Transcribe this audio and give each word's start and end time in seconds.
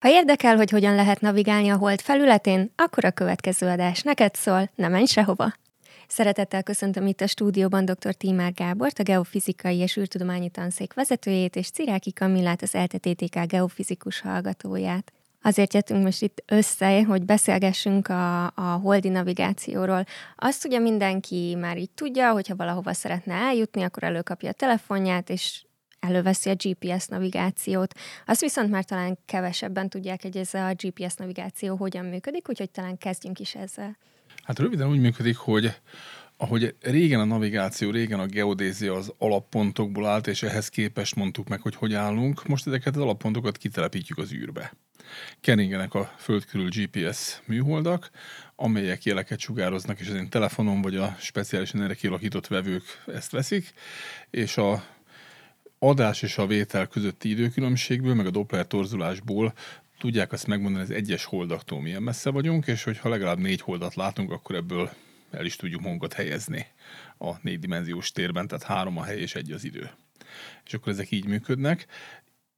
Ha 0.00 0.08
érdekel, 0.08 0.56
hogy 0.56 0.70
hogyan 0.70 0.94
lehet 0.94 1.20
navigálni 1.20 1.68
a 1.68 1.76
hold 1.76 2.00
felületén, 2.00 2.72
akkor 2.76 3.04
a 3.04 3.10
következő 3.10 3.66
adás 3.66 4.02
neked 4.02 4.34
szól, 4.34 4.70
ne 4.74 4.88
menj 4.88 5.04
sehova! 5.04 5.52
Szeretettel 6.08 6.62
köszöntöm 6.62 7.06
itt 7.06 7.20
a 7.20 7.26
stúdióban 7.26 7.84
dr. 7.84 8.14
Tímár 8.14 8.52
Gábort, 8.52 8.98
a 8.98 9.02
Geofizikai 9.02 9.76
és 9.76 9.96
űrtudományi 9.96 10.48
tanszék 10.48 10.94
vezetőjét, 10.94 11.56
és 11.56 11.70
Ciráki 11.70 12.12
Kamillát, 12.12 12.62
az 12.62 12.72
LTTTK 12.72 13.46
geofizikus 13.46 14.20
hallgatóját. 14.20 15.12
Azért 15.42 15.74
jöttünk 15.74 16.04
most 16.04 16.22
itt 16.22 16.42
össze, 16.46 17.04
hogy 17.04 17.24
beszélgessünk 17.24 18.08
a, 18.08 18.44
a 18.44 18.80
holdi 18.82 19.08
navigációról. 19.08 20.04
Azt 20.36 20.64
ugye 20.64 20.78
mindenki 20.78 21.56
már 21.60 21.78
így 21.78 21.90
tudja, 21.90 22.32
hogyha 22.32 22.56
valahova 22.56 22.92
szeretne 22.92 23.34
eljutni, 23.34 23.82
akkor 23.82 24.04
előkapja 24.04 24.48
a 24.48 24.52
telefonját, 24.52 25.30
és 25.30 25.62
előveszi 26.00 26.50
a 26.50 26.54
GPS 26.54 27.06
navigációt. 27.06 27.94
Azt 28.26 28.40
viszont 28.40 28.70
már 28.70 28.84
talán 28.84 29.18
kevesebben 29.26 29.88
tudják, 29.88 30.22
hogy 30.22 30.36
ez 30.36 30.54
a 30.54 30.74
GPS 30.76 31.14
navigáció 31.14 31.76
hogyan 31.76 32.04
működik, 32.04 32.48
úgyhogy 32.48 32.70
talán 32.70 32.98
kezdjünk 32.98 33.38
is 33.38 33.54
ezzel. 33.54 33.96
Hát 34.42 34.58
röviden 34.58 34.88
úgy 34.88 35.00
működik, 35.00 35.36
hogy 35.36 35.74
ahogy 36.36 36.74
régen 36.80 37.20
a 37.20 37.24
navigáció, 37.24 37.90
régen 37.90 38.20
a 38.20 38.26
geodézia 38.26 38.94
az 38.94 39.12
alappontokból 39.18 40.06
állt, 40.06 40.26
és 40.26 40.42
ehhez 40.42 40.68
képest 40.68 41.14
mondtuk 41.14 41.48
meg, 41.48 41.60
hogy 41.60 41.74
hogy 41.74 41.94
állunk, 41.94 42.46
most 42.46 42.66
ezeket 42.66 42.96
az 42.96 43.02
alappontokat 43.02 43.56
kitelepítjük 43.56 44.18
az 44.18 44.32
űrbe. 44.32 44.72
Keringenek 45.40 45.94
a 45.94 46.14
föld 46.18 46.44
körül 46.44 46.68
GPS 46.68 47.40
műholdak, 47.46 48.10
amelyek 48.56 49.04
jeleket 49.04 49.38
sugároznak, 49.38 50.00
és 50.00 50.08
az 50.08 50.14
én 50.14 50.28
telefonom 50.28 50.82
vagy 50.82 50.96
a 50.96 51.16
speciálisan 51.18 51.82
erre 51.82 51.94
kialakított 51.94 52.46
vevők 52.46 52.84
ezt 53.06 53.30
veszik, 53.30 53.72
és 54.30 54.56
a 54.56 54.84
adás 55.82 56.22
és 56.22 56.38
a 56.38 56.46
vétel 56.46 56.86
közötti 56.86 57.28
időkülönbségből, 57.30 58.14
meg 58.14 58.26
a 58.26 58.30
Doppler 58.30 58.66
torzulásból 58.66 59.52
tudják 59.98 60.32
azt 60.32 60.46
megmondani, 60.46 60.84
az 60.84 60.90
egyes 60.90 61.24
holdaktól 61.24 61.80
milyen 61.80 62.02
messze 62.02 62.30
vagyunk, 62.30 62.66
és 62.66 62.82
hogyha 62.82 63.08
legalább 63.08 63.38
négy 63.38 63.60
holdat 63.60 63.94
látunk, 63.94 64.30
akkor 64.30 64.56
ebből 64.56 64.90
el 65.30 65.44
is 65.44 65.56
tudjuk 65.56 65.80
magunkat 65.80 66.12
helyezni 66.12 66.66
a 67.18 67.30
négydimenziós 67.42 68.12
térben, 68.12 68.46
tehát 68.46 68.64
három 68.64 68.98
a 68.98 69.02
hely 69.02 69.20
és 69.20 69.34
egy 69.34 69.52
az 69.52 69.64
idő. 69.64 69.90
És 70.64 70.74
akkor 70.74 70.92
ezek 70.92 71.10
így 71.10 71.26
működnek. 71.26 71.86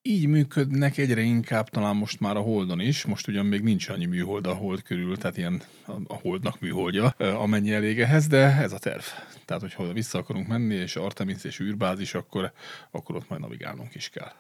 Így 0.05 0.27
működnek 0.27 0.99
egyre 0.99 1.21
inkább 1.21 1.69
talán 1.69 1.97
most 1.97 2.21
már 2.21 2.37
a 2.37 2.41
Holdon 2.41 2.81
is, 2.81 3.05
most 3.05 3.29
ugyan 3.29 3.47
még 3.47 3.63
nincs 3.63 3.89
annyi 3.89 4.05
műhold 4.05 4.47
a 4.47 4.55
Hold 4.55 4.83
körül, 4.83 5.17
tehát 5.17 5.37
ilyen 5.37 5.63
a 6.07 6.15
Holdnak 6.15 6.61
műholdja, 6.61 7.09
amennyi 7.19 7.73
elég 7.73 8.01
ehhez, 8.01 8.27
de 8.27 8.39
ez 8.39 8.73
a 8.73 8.79
terv. 8.79 9.03
Tehát, 9.45 9.63
hogyha 9.63 9.93
vissza 9.93 10.19
akarunk 10.19 10.47
menni, 10.47 10.75
és 10.75 10.97
Artemis 10.97 11.45
és 11.45 11.61
űrbázis, 11.61 12.15
akkor, 12.15 12.53
akkor 12.91 13.17
ott 13.17 13.29
majd 13.29 13.41
navigálnunk 13.41 13.95
is 13.95 14.09
kell. 14.09 14.33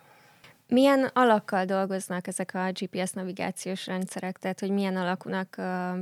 Milyen 0.69 1.11
alakkal 1.13 1.65
dolgoznak 1.65 2.27
ezek 2.27 2.55
a 2.55 2.73
GPS 2.73 3.11
navigációs 3.11 3.87
rendszerek, 3.87 4.39
tehát 4.39 4.61
hogy 4.61 4.71
milyen 4.71 4.97
alakúnak 4.97 5.55
uh, 5.59 5.99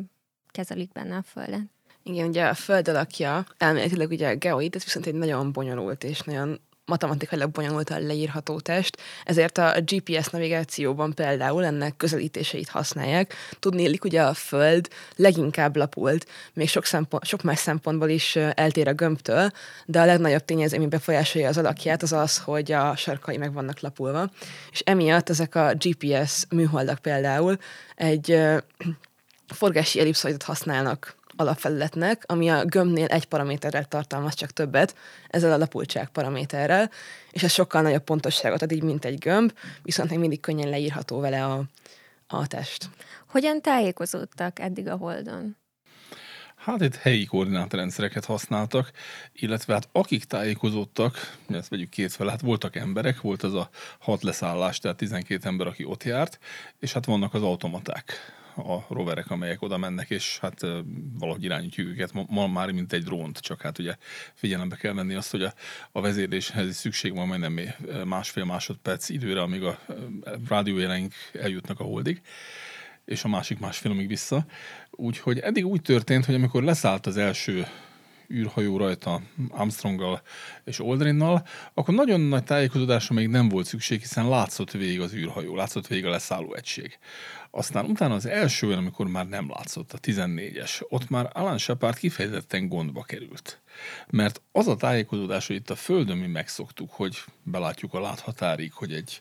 kezelik 0.51 0.93
benne 0.93 1.17
a 1.17 1.23
Földet? 1.23 1.65
Igen, 2.03 2.29
ugye 2.29 2.47
a 2.47 2.55
Föld 2.55 2.89
alakja 2.89 3.47
elméletileg 3.59 4.11
ugye 4.11 4.29
a 4.29 4.37
geoid, 4.37 4.75
ez 4.75 4.85
viszont 4.85 5.07
egy 5.07 5.15
nagyon 5.15 5.53
bonyolult 5.53 6.05
és 6.05 6.21
nagyon 6.21 6.61
matematikailag 6.91 7.51
bonyolultan 7.51 8.03
leírható 8.03 8.61
test, 8.61 8.97
ezért 9.25 9.59
a 9.59 9.75
GPS 9.85 10.29
navigációban 10.29 11.15
például 11.15 11.65
ennek 11.65 11.97
közelítéseit 11.97 12.69
használják. 12.69 13.35
Tudni 13.59 13.83
illik, 13.83 14.05
ugye 14.05 14.23
a 14.23 14.35
Föld 14.35 14.89
leginkább 15.17 15.77
lapult, 15.77 16.27
még 16.53 16.69
sok, 16.69 16.85
szempont, 16.85 17.25
sok 17.25 17.43
más 17.43 17.59
szempontból 17.59 18.09
is 18.09 18.37
eltér 18.37 18.89
a 18.89 18.93
gömbtől, 18.93 19.51
de 19.87 20.01
a 20.01 20.05
legnagyobb 20.05 20.45
tényező, 20.45 20.77
ami 20.77 20.87
befolyásolja 20.87 21.49
az 21.49 21.59
alakját, 21.59 22.03
az 22.03 22.13
az, 22.13 22.39
hogy 22.39 22.73
a 22.73 22.97
sarkai 22.97 23.37
meg 23.37 23.53
vannak 23.53 23.81
lapulva. 23.81 24.31
És 24.71 24.81
emiatt 24.81 25.29
ezek 25.29 25.55
a 25.55 25.75
GPS 25.79 26.45
műholdak 26.51 26.99
például 26.99 27.59
egy 27.97 28.39
forgási 29.55 30.01
ellipszoidot 30.01 30.43
használnak 30.43 31.19
alapfelületnek, 31.37 32.25
ami 32.27 32.49
a 32.49 32.65
gömbnél 32.65 33.07
egy 33.07 33.25
paraméterrel 33.25 33.85
tartalmaz 33.85 34.35
csak 34.35 34.51
többet, 34.51 34.97
ezzel 35.29 35.53
a 35.53 35.57
lapultság 35.57 36.09
paraméterrel, 36.09 36.91
és 37.31 37.43
ez 37.43 37.53
sokkal 37.53 37.83
nagyobb 37.83 38.05
pontosságot 38.05 38.63
ad 38.63 38.73
így, 38.73 38.83
mint 38.83 39.05
egy 39.05 39.19
gömb, 39.19 39.53
viszont 39.83 40.11
még 40.11 40.19
mindig 40.19 40.41
könnyen 40.41 40.69
leírható 40.69 41.21
vele 41.21 41.45
a, 41.45 41.63
a 42.27 42.47
test. 42.47 42.89
Hogyan 43.27 43.61
tájékozódtak 43.61 44.59
eddig 44.59 44.89
a 44.89 44.97
Holdon? 44.97 45.57
Hát 46.57 46.81
itt 46.81 46.97
helyi 46.97 47.25
koordinátorrendszereket 47.25 48.25
használtak, 48.25 48.91
illetve 49.33 49.73
hát 49.73 49.89
akik 49.93 50.25
tájékozódtak, 50.25 51.37
ezt 51.49 51.69
vegyük 51.69 51.89
két 51.89 52.13
fel, 52.13 52.29
hát 52.29 52.41
voltak 52.41 52.77
emberek, 52.77 53.21
volt 53.21 53.43
az 53.43 53.55
a 53.55 53.71
hat 53.99 54.23
leszállás, 54.23 54.79
tehát 54.79 54.97
12 54.97 55.49
ember, 55.49 55.67
aki 55.67 55.85
ott 55.85 56.05
járt, 56.05 56.39
és 56.79 56.93
hát 56.93 57.05
vannak 57.05 57.35
az 57.35 57.43
automaták 57.43 58.13
a 58.61 58.87
roverek, 58.89 59.31
amelyek 59.31 59.63
oda 59.63 59.77
mennek, 59.77 60.11
és 60.11 60.39
hát 60.39 60.61
valahogy 61.19 61.45
irányítjuk 61.45 61.89
őket, 61.89 62.13
ma, 62.13 62.25
ma 62.29 62.47
már 62.47 62.71
mint 62.71 62.93
egy 62.93 63.03
drónt, 63.03 63.39
csak 63.39 63.61
hát 63.61 63.79
ugye 63.79 63.97
figyelembe 64.35 64.77
kell 64.77 64.93
venni 64.93 65.15
azt, 65.15 65.31
hogy 65.31 65.43
a, 65.43 65.55
a 65.93 66.01
vezérléshez 66.01 66.77
szükség 66.77 67.15
van 67.15 67.27
majdnem 67.27 67.59
másfél 68.05 68.45
másodperc 68.45 69.09
időre, 69.09 69.43
amíg 69.43 69.63
a 69.63 69.79
rádiójeleink 70.49 71.15
eljutnak 71.33 71.81
a 71.81 71.85
holdig 71.85 72.23
és 73.05 73.25
a 73.25 73.29
másik 73.29 73.59
másfél 73.59 73.91
amíg 73.91 74.09
vissza. 74.09 74.47
Úgyhogy 74.91 75.39
eddig 75.39 75.67
úgy 75.67 75.83
történt, 75.83 76.25
hogy 76.25 76.35
amikor 76.35 76.63
leszállt 76.63 77.07
az 77.07 77.17
első 77.17 77.67
űrhajó 78.33 78.77
rajta 78.77 79.21
Armstronggal 79.49 80.23
és 80.65 80.79
Aldrinnal, 80.79 81.47
akkor 81.75 81.95
nagyon 81.95 82.21
nagy 82.21 82.45
tájékozódásra 82.45 83.15
még 83.15 83.29
nem 83.29 83.49
volt 83.49 83.67
szükség, 83.67 84.01
hiszen 84.01 84.29
látszott 84.29 84.71
végig 84.71 85.01
az 85.01 85.15
űrhajó, 85.15 85.57
látszott 85.57 85.87
végig 85.87 86.07
a 86.07 86.11
leszálló 86.11 86.55
egység. 86.55 86.99
Aztán 87.51 87.85
utána 87.85 88.15
az 88.15 88.27
első 88.27 88.67
olyan, 88.67 88.79
amikor 88.79 89.07
már 89.07 89.29
nem 89.29 89.51
látszott, 89.51 89.93
a 89.93 89.99
14-es, 89.99 90.81
ott 90.89 91.09
már 91.09 91.31
Alan 91.33 91.59
Shepard 91.59 91.97
kifejezetten 91.97 92.69
gondba 92.69 93.03
került. 93.03 93.61
Mert 94.11 94.43
az 94.53 94.69
a 94.69 94.77
tájékozódás, 94.77 95.47
hogy 95.47 95.57
itt 95.57 95.71
a 95.71 95.75
Földön 95.75 96.17
mi 96.17 96.27
megszoktuk, 96.27 96.91
hogy 96.91 97.17
belátjuk 97.43 97.95
a 97.95 98.01
láthatárig, 98.01 98.73
hogy 98.73 98.93
egy 98.93 99.21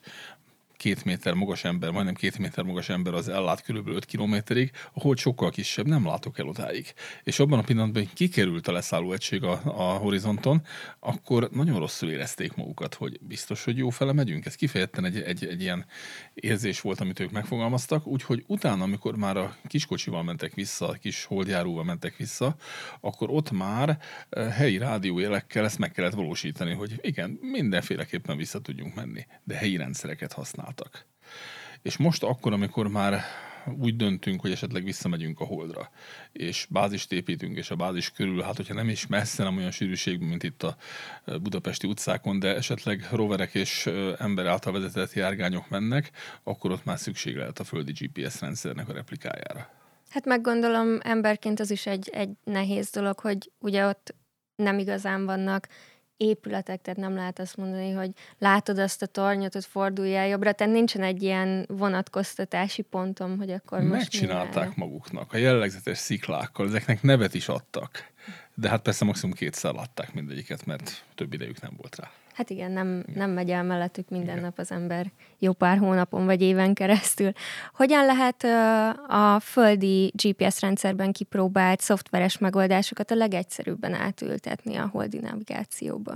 két 0.80 1.06
méter 1.06 1.34
magas 1.34 1.64
ember, 1.64 1.92
majdnem 1.92 2.14
két 2.14 2.38
méter 2.38 2.64
magas 2.64 2.90
ember 2.90 3.14
az 3.14 3.30
ellát 3.30 3.64
kb. 3.64 3.88
5 3.88 4.06
kilométerig, 4.06 4.72
ahol 4.94 5.16
sokkal 5.16 5.50
kisebb, 5.50 5.88
nem 5.88 6.06
látok 6.06 6.40
el 6.40 6.48
odáig. 6.48 6.94
És 7.24 7.40
abban 7.40 7.60
a 7.60 7.62
pillanatban, 7.62 8.04
hogy 8.04 8.14
kikerült 8.14 8.68
a 8.68 8.72
leszálló 8.72 9.12
egység 9.12 9.44
a, 9.44 9.62
a 9.64 9.98
horizonton, 9.98 10.62
akkor 11.00 11.50
nagyon 11.52 11.80
rosszul 11.80 12.12
érezték 12.12 12.56
magukat, 12.56 12.94
hogy 12.94 13.20
biztos, 13.22 13.64
hogy 13.64 13.78
jó 13.78 13.90
fele 13.90 14.14
megyünk. 14.14 14.46
Ez 14.46 14.56
kifejezetten 14.56 15.06
egy, 15.06 15.22
egy, 15.22 15.46
egy 15.46 15.62
ilyen 15.62 15.86
érzés 16.34 16.82
volt, 16.82 17.00
amit 17.00 17.20
ők 17.20 17.32
megfogalmaztak, 17.32 18.08
úgyhogy 18.08 18.44
utána, 18.48 18.84
amikor 18.84 19.16
már 19.16 19.38
a 19.38 19.56
kiskocsival 19.68 20.24
mentek 20.24 20.54
vissza, 20.54 20.88
a 20.88 20.94
kis 20.94 21.24
holdjáróval 21.24 21.84
mentek 21.84 22.16
vissza, 22.16 22.56
akkor 23.00 23.30
ott 23.30 23.52
már 23.52 24.00
eh, 24.30 24.54
helyi 24.54 24.78
rádiójelekkel 24.78 25.66
ezt 25.66 25.78
meg 25.78 25.92
kellett 25.92 26.14
valósítani, 26.14 26.74
hogy 26.74 27.00
igen, 27.02 27.38
mindenféleképpen 27.42 28.38
vissza 28.38 28.60
tudjunk 28.62 28.96
menni, 28.96 29.26
de 29.44 29.56
helyi 29.56 29.78
rendszereket 29.78 30.34
használ 30.34 30.68
használtak. 30.70 31.06
És 31.82 31.98
most 31.98 32.24
akkor, 32.24 32.54
amikor 32.54 32.88
már 32.88 33.22
úgy 33.78 33.96
döntünk, 33.96 34.42
hogy 34.42 34.52
esetleg 34.52 34.84
visszamegyünk 34.84 35.40
a 35.40 35.46
holdra, 35.46 35.90
és 36.32 36.68
bázist 36.70 37.12
építünk, 37.12 37.58
és 37.58 37.72
a 37.72 37.76
bázis 37.76 38.12
körül, 38.12 38.42
hát 38.42 38.56
hogyha 38.56 38.74
nem 38.74 38.90
is 38.90 39.08
messze, 39.08 39.44
nem 39.44 39.58
olyan 39.58 39.72
sűrűségben, 39.72 40.28
mint 40.28 40.44
itt 40.44 40.64
a 40.64 40.76
budapesti 41.42 41.88
utcákon, 41.88 42.40
de 42.40 42.56
esetleg 42.56 43.08
roverek 43.12 43.54
és 43.54 43.86
ember 44.18 44.46
által 44.46 44.74
vezetett 44.74 45.14
járgányok 45.14 45.70
mennek, 45.70 46.12
akkor 46.44 46.72
ott 46.72 46.86
már 46.86 47.00
szükség 47.00 47.36
lehet 47.36 47.60
a 47.60 47.64
földi 47.64 47.92
GPS 47.92 48.42
rendszernek 48.42 48.90
a 48.90 48.94
replikájára. 48.94 49.70
Hát 50.10 50.26
meggondolom, 50.26 50.98
emberként 51.02 51.60
az 51.60 51.72
is 51.72 51.86
egy, 51.86 52.10
egy 52.12 52.30
nehéz 52.44 52.90
dolog, 52.90 53.20
hogy 53.20 53.52
ugye 53.60 53.86
ott 53.86 54.16
nem 54.56 54.80
igazán 54.80 55.26
vannak 55.26 55.68
épületek, 56.20 56.82
tehát 56.82 57.00
nem 57.00 57.16
lehet 57.16 57.40
azt 57.40 57.58
mondani, 57.58 57.92
hogy 57.92 58.12
látod 58.38 58.78
azt 58.78 59.02
a 59.02 59.06
tornyot, 59.06 59.56
ott 59.56 59.66
forduljál 59.66 60.28
jobbra, 60.28 60.52
tehát 60.52 60.74
nincsen 60.74 61.04
egy 61.04 61.24
ilyen 61.24 61.66
vonatkoztatási 61.68 62.82
pontom, 62.82 63.38
hogy 63.38 63.52
akkor 63.52 63.80
most 63.80 63.92
Megcsinálták 63.92 64.76
maguknak 64.76 65.34
a 65.34 65.38
jellegzetes 65.38 65.98
sziklákkal, 65.98 66.68
ezeknek 66.68 67.02
nevet 67.02 67.34
is 67.34 67.48
adtak. 67.48 68.12
De 68.54 68.70
hát 68.70 68.82
persze 68.82 69.06
maximum 69.06 69.36
kétszer 69.36 69.74
látták 69.74 70.14
mindegyiket, 70.14 70.66
mert 70.66 71.04
több 71.16 71.34
idejük 71.34 71.62
nem 71.62 71.74
volt 71.78 71.96
rá. 71.96 72.12
Hát 72.40 72.50
igen, 72.50 72.72
nem, 72.72 73.04
nem 73.14 73.30
megy 73.30 73.50
el 73.50 73.64
mellettük 73.64 74.10
minden 74.10 74.30
igen. 74.30 74.44
nap 74.44 74.60
az 74.60 74.72
ember 74.72 75.12
jó 75.40 75.54
pár 75.54 75.78
hónapon 75.78 76.26
vagy 76.26 76.42
éven 76.42 76.74
keresztül. 76.74 77.32
Hogyan 77.74 78.06
lehet 78.06 78.44
a 79.08 79.40
földi 79.40 80.14
GPS 80.24 80.62
rendszerben 80.62 81.12
kipróbált 81.12 81.82
szoftveres 81.82 82.38
megoldásokat 82.38 83.12
a 83.12 83.16
legegyszerűbben 83.16 83.94
átültetni 83.94 84.76
a 84.76 84.90
holdi 84.92 85.20
navigációba? 85.20 86.14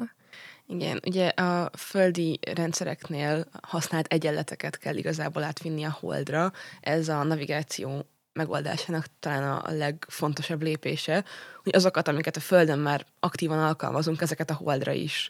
Igen, 0.67 0.99
ugye 1.05 1.27
a 1.27 1.69
földi 1.77 2.39
rendszereknél 2.55 3.45
használt 3.61 4.07
egyenleteket 4.07 4.77
kell 4.77 4.95
igazából 4.95 5.43
átvinni 5.43 5.83
a 5.83 5.97
holdra. 5.99 6.51
Ez 6.81 7.07
a 7.07 7.23
navigáció 7.23 8.05
megoldásának 8.33 9.05
talán 9.19 9.43
a 9.43 9.71
legfontosabb 9.71 10.61
lépése, 10.61 11.23
hogy 11.63 11.75
azokat, 11.75 12.07
amiket 12.07 12.35
a 12.35 12.39
Földön 12.39 12.79
már 12.79 13.05
aktívan 13.19 13.59
alkalmazunk, 13.59 14.21
ezeket 14.21 14.49
a 14.49 14.53
holdra 14.53 14.91
is 14.91 15.29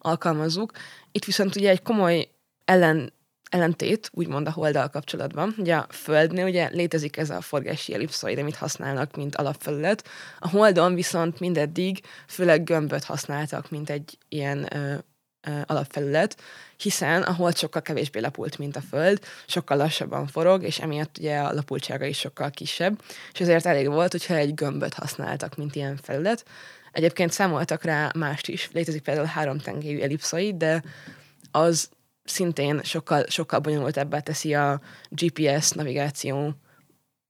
alkalmazzuk. 0.00 0.72
Itt 1.12 1.24
viszont 1.24 1.56
ugye 1.56 1.70
egy 1.70 1.82
komoly 1.82 2.28
ellen 2.64 3.12
ellentét, 3.50 4.10
úgymond 4.12 4.46
a 4.46 4.52
holdal 4.52 4.88
kapcsolatban. 4.88 5.54
Ugye 5.58 5.74
a 5.74 5.86
Földnél 5.88 6.44
ugye 6.44 6.68
létezik 6.68 7.16
ez 7.16 7.30
a 7.30 7.40
forgási 7.40 7.94
ellipszoid, 7.94 8.38
amit 8.38 8.56
használnak, 8.56 9.16
mint 9.16 9.36
alapfelület. 9.36 10.08
A 10.38 10.48
holdon 10.48 10.94
viszont 10.94 11.40
mindeddig 11.40 12.00
főleg 12.26 12.64
gömböt 12.64 13.04
használtak, 13.04 13.70
mint 13.70 13.90
egy 13.90 14.18
ilyen 14.28 14.76
ö, 14.76 14.94
ö, 15.46 15.50
alapfelület, 15.66 16.36
hiszen 16.76 17.22
a 17.22 17.32
hold 17.32 17.56
sokkal 17.56 17.82
kevésbé 17.82 18.20
lapult, 18.20 18.58
mint 18.58 18.76
a 18.76 18.80
Föld, 18.90 19.20
sokkal 19.46 19.76
lassabban 19.76 20.26
forog, 20.26 20.62
és 20.62 20.78
emiatt 20.78 21.18
ugye 21.18 21.38
a 21.38 21.52
lapultsága 21.52 22.04
is 22.04 22.18
sokkal 22.18 22.50
kisebb, 22.50 23.02
és 23.32 23.40
ezért 23.40 23.66
elég 23.66 23.88
volt, 23.88 24.12
hogyha 24.12 24.34
egy 24.34 24.54
gömböt 24.54 24.94
használtak, 24.94 25.56
mint 25.56 25.74
ilyen 25.74 25.96
felület. 26.02 26.44
Egyébként 26.92 27.32
számoltak 27.32 27.84
rá 27.84 28.10
mást 28.14 28.48
is, 28.48 28.70
létezik 28.72 29.02
például 29.02 29.26
három 29.26 29.58
tengelyű 29.58 30.00
ellipszoid, 30.00 30.56
de 30.56 30.82
az 31.50 31.88
szintén 32.24 32.80
sokkal, 32.82 33.24
sokkal 33.28 33.58
bonyolultabbá 33.58 34.20
teszi 34.20 34.54
a 34.54 34.80
GPS 35.08 35.70
navigáció 35.70 36.54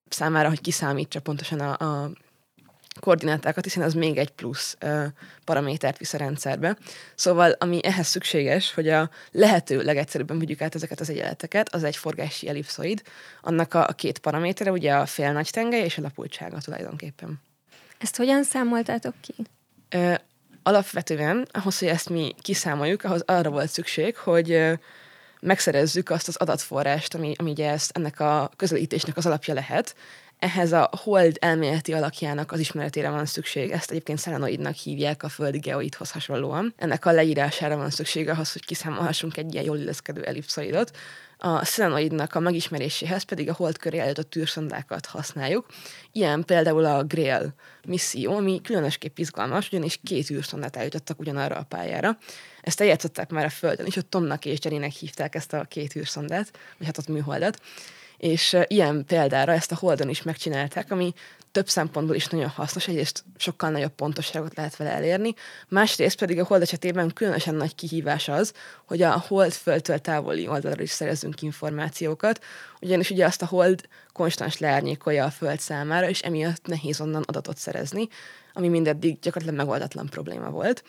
számára, 0.09 0.49
hogy 0.49 0.61
kiszámítsa 0.61 1.21
pontosan 1.21 1.61
a, 1.61 2.03
a 2.03 2.11
koordinátákat, 3.01 3.65
hiszen 3.65 3.83
az 3.83 3.95
még 3.95 4.17
egy 4.17 4.31
plusz 4.31 4.77
ö, 4.79 5.05
paramétert 5.45 5.99
visz 5.99 6.15
a 6.15 6.19
rendszerbe. 6.19 6.77
Szóval, 7.15 7.51
ami 7.51 7.85
ehhez 7.85 8.07
szükséges, 8.07 8.75
hogy 8.75 8.89
a 8.89 9.11
lehető 9.31 9.83
legegyszerűbben 9.83 10.39
vigyük 10.39 10.61
át 10.61 10.75
ezeket 10.75 11.01
az 11.01 11.11
egyenleteket, 11.11 11.75
az 11.75 11.85
egy 11.85 11.97
forgási 11.97 12.49
ellipszoid. 12.49 13.03
Annak 13.41 13.75
a, 13.75 13.89
a 13.89 13.93
két 13.93 14.19
paramétere, 14.19 14.71
ugye 14.71 14.95
a 14.95 15.07
fél 15.07 15.33
nagy 15.33 15.51
tengely 15.51 15.85
és 15.85 15.99
a 15.99 16.03
lapultsága 16.03 16.59
tulajdonképpen. 16.59 17.41
Ezt 18.01 18.17
hogyan 18.17 18.45
számoltátok 18.45 19.15
ki? 19.21 19.35
Ö, 19.89 20.15
alapvetően, 20.63 21.49
ahhoz, 21.53 21.79
hogy 21.79 21.89
ezt 21.89 22.09
mi 22.09 22.35
kiszámoljuk, 22.43 23.05
ahhoz 23.05 23.23
arra 23.27 23.51
volt 23.51 23.71
szükség, 23.71 24.17
hogy 24.17 24.79
megszerezzük 25.41 26.11
azt 26.11 26.29
az 26.29 26.37
adatforrást, 26.37 27.15
ami, 27.15 27.35
ami 27.39 27.51
ugye 27.51 27.71
ezt, 27.71 27.97
ennek 27.97 28.21
a 28.21 28.51
közelítésnek 28.57 29.17
az 29.17 29.27
alapja 29.27 29.55
lehet. 29.55 29.95
Ehhez 30.41 30.73
a 30.73 30.91
hold 31.03 31.37
elméleti 31.41 31.93
alakjának 31.93 32.53
az 32.53 32.61
ismeretére 32.61 33.11
van 33.11 33.27
szükség. 33.27 33.71
Ezt 33.71 33.91
egyébként 33.91 34.19
szelenoidnak 34.19 34.75
hívják 34.75 35.23
a 35.23 35.29
földi 35.29 35.59
geoidhoz 35.59 36.11
hasonlóan. 36.11 36.75
Ennek 36.77 37.07
a 37.07 37.13
leírására 37.13 37.77
van 37.77 37.91
szükség 37.91 38.29
ahhoz, 38.29 38.53
hogy 38.53 38.65
kiszámolhassunk 38.65 39.37
egy 39.37 39.53
ilyen 39.53 39.65
jól 39.65 39.79
illeszkedő 39.79 40.23
ellipszoidot. 40.23 40.97
A 41.39 41.65
szelenoidnak 41.65 42.35
a 42.35 42.41
megismeréséhez 42.41 43.23
pedig 43.23 43.49
a 43.49 43.53
hold 43.53 43.79
köré 43.79 43.99
állított 43.99 44.31
tűrszondákat 44.31 45.07
használjuk. 45.07 45.67
Ilyen 46.13 46.45
például 46.45 46.85
a 46.85 47.05
Grail 47.05 47.55
misszió, 47.87 48.37
ami 48.37 48.61
különösképp 48.63 49.19
izgalmas, 49.19 49.69
ugyanis 49.69 50.01
két 50.05 50.31
űrszondát 50.31 50.77
állítottak 50.77 51.21
ugyanarra 51.21 51.57
a 51.57 51.67
pályára. 51.69 52.19
Ezt 52.63 52.81
eljátszották 52.81 53.31
már 53.31 53.45
a 53.45 53.51
Földön 53.51 53.87
is, 53.87 53.97
ott 53.97 54.11
Tomnak 54.11 54.45
és 54.45 54.59
Jerrynek 54.63 54.93
hívták 54.93 55.35
ezt 55.35 55.53
a 55.53 55.65
két 55.65 55.97
űrszondát, 55.97 56.51
vagy 56.79 56.87
hát 56.87 56.99
ott 56.99 57.09
műholdat 57.09 57.61
és 58.21 58.57
ilyen 58.67 59.05
példára 59.05 59.53
ezt 59.53 59.73
a 59.73 59.77
Holdon 59.77 60.09
is 60.09 60.23
megcsinálták, 60.23 60.91
ami 60.91 61.15
több 61.53 61.69
szempontból 61.69 62.17
is 62.17 62.27
nagyon 62.27 62.49
hasznos, 62.49 62.89
egyrészt 62.89 63.25
sokkal 63.37 63.71
nagyobb 63.71 63.95
pontosságot 63.95 64.57
lehet 64.57 64.77
vele 64.77 64.91
elérni, 64.91 65.35
másrészt 65.69 66.19
pedig 66.19 66.39
a 66.39 66.45
hold 66.45 66.63
esetében 66.63 67.13
különösen 67.15 67.55
nagy 67.55 67.75
kihívás 67.75 68.29
az, 68.29 68.53
hogy 68.87 69.03
a 69.03 69.25
hold 69.29 69.53
földtől 69.53 69.99
távoli 69.99 70.49
oldalra 70.49 70.83
is 70.83 70.91
szerezünk 70.91 71.43
információkat, 71.43 72.45
ugyanis 72.81 73.11
ugye 73.11 73.25
azt 73.25 73.43
a 73.43 73.47
hold 73.47 73.89
konstans 74.13 74.59
leárnyékolja 74.59 75.25
a 75.25 75.31
föld 75.31 75.61
számára, 75.61 76.09
és 76.09 76.21
emiatt 76.21 76.67
nehéz 76.67 77.01
onnan 77.01 77.23
adatot 77.27 77.57
szerezni, 77.57 78.09
ami 78.53 78.69
mindeddig 78.69 79.19
gyakorlatilag 79.19 79.65
megoldatlan 79.65 80.07
probléma 80.07 80.51
volt. 80.51 80.85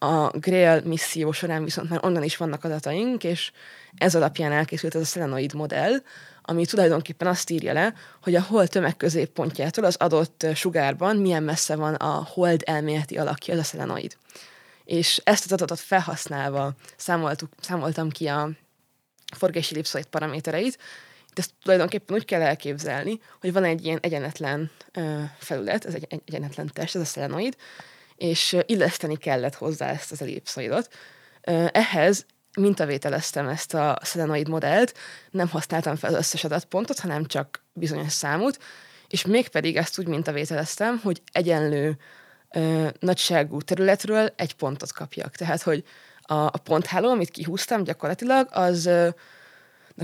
A 0.00 0.38
Grail 0.38 0.82
misszió 0.84 1.32
során 1.32 1.64
viszont 1.64 1.88
már 1.88 2.04
onnan 2.04 2.22
is 2.22 2.36
vannak 2.36 2.64
adataink, 2.64 3.24
és 3.24 3.52
ez 3.96 4.14
alapján 4.14 4.52
elkészült 4.52 4.94
ez 4.94 5.00
a 5.00 5.04
Selenoid 5.04 5.54
modell, 5.54 6.02
ami 6.48 6.66
tulajdonképpen 6.66 7.28
azt 7.28 7.50
írja 7.50 7.72
le, 7.72 7.94
hogy 8.22 8.34
a 8.34 8.42
hold 8.42 8.68
tömegközéppontjától 8.68 9.84
az 9.84 9.96
adott 9.96 10.46
sugárban 10.54 11.16
milyen 11.16 11.42
messze 11.42 11.76
van 11.76 11.94
a 11.94 12.24
hold 12.24 12.62
elméleti 12.64 13.18
alakja, 13.18 13.54
az 13.54 13.60
a 13.60 13.62
szelenoid. 13.62 14.16
És 14.84 15.20
ezt 15.24 15.44
az 15.44 15.52
adatot 15.52 15.80
felhasználva 15.80 16.72
számoltuk, 16.96 17.48
számoltam 17.60 18.10
ki 18.10 18.26
a 18.26 18.50
forgási 19.36 19.74
ellipszoid 19.74 20.06
paramétereit, 20.06 20.78
de 21.34 21.42
ezt 21.42 21.52
tulajdonképpen 21.62 22.16
úgy 22.16 22.24
kell 22.24 22.42
elképzelni, 22.42 23.20
hogy 23.40 23.52
van 23.52 23.64
egy 23.64 23.84
ilyen 23.84 23.98
egyenetlen 24.00 24.70
ö, 24.92 25.22
felület, 25.38 25.84
ez 25.84 25.94
egy 25.94 26.06
egyenetlen 26.26 26.70
test, 26.72 26.94
ez 26.94 27.00
a 27.00 27.04
szelenoid, 27.04 27.56
és 28.16 28.56
illeszteni 28.66 29.16
kellett 29.16 29.54
hozzá 29.54 29.90
ezt 29.90 30.12
az 30.12 30.22
ellipszoidot. 30.22 30.88
Ehhez 31.72 32.26
mintavételeztem 32.58 33.48
ezt 33.48 33.74
a 33.74 33.98
szelenoid 34.02 34.48
modellt, 34.48 34.94
nem 35.30 35.48
használtam 35.48 35.96
fel 35.96 36.10
az 36.10 36.18
összes 36.18 36.44
adatpontot, 36.44 36.98
hanem 36.98 37.24
csak 37.24 37.64
bizonyos 37.72 38.12
számot, 38.12 38.58
és 39.08 39.26
mégpedig 39.26 39.76
ezt 39.76 39.98
úgy 39.98 40.06
mintavételeztem, 40.06 41.00
hogy 41.02 41.22
egyenlő 41.32 41.96
ö, 42.50 42.88
nagyságú 43.00 43.60
területről 43.60 44.32
egy 44.36 44.54
pontot 44.54 44.92
kapjak. 44.92 45.36
Tehát, 45.36 45.62
hogy 45.62 45.84
a, 46.22 46.34
a 46.34 46.60
pontháló, 46.64 47.10
amit 47.10 47.30
kihúztam 47.30 47.84
gyakorlatilag, 47.84 48.48
az 48.50 48.86
ö, 48.86 49.08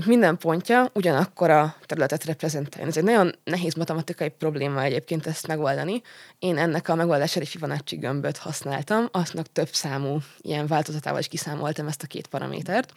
minden 0.05 0.37
pontja 0.37 0.89
ugyanakkor 0.93 1.49
a 1.49 1.75
területet 1.85 2.23
reprezentálja. 2.23 2.87
Ez 2.87 2.97
egy 2.97 3.03
nagyon 3.03 3.35
nehéz 3.43 3.73
matematikai 3.73 4.29
probléma 4.29 4.83
egyébként 4.83 5.27
ezt 5.27 5.47
megoldani. 5.47 6.01
Én 6.39 6.57
ennek 6.57 6.89
a 6.89 6.95
megoldására 6.95 7.45
Fibonacci 7.45 7.95
gömböt 7.95 8.37
használtam, 8.37 9.07
aztnak 9.11 9.51
több 9.51 9.69
számú 9.73 10.17
ilyen 10.41 10.67
változatával 10.67 11.19
is 11.19 11.27
kiszámoltam 11.27 11.87
ezt 11.87 12.03
a 12.03 12.07
két 12.07 12.27
paramétert. 12.27 12.93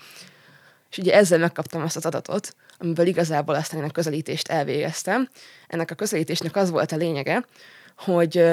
És 0.90 0.98
ugye 0.98 1.14
ezzel 1.14 1.38
megkaptam 1.38 1.82
azt 1.82 1.96
az 1.96 2.06
adatot, 2.06 2.54
amiből 2.78 3.06
igazából 3.06 3.54
aztán 3.54 3.80
én 3.80 3.88
a 3.88 3.92
közelítést 3.92 4.48
elvégeztem. 4.48 5.28
Ennek 5.66 5.90
a 5.90 5.94
közelítésnek 5.94 6.56
az 6.56 6.70
volt 6.70 6.92
a 6.92 6.96
lényege, 6.96 7.44
hogy 7.98 8.44